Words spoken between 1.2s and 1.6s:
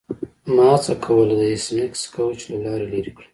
د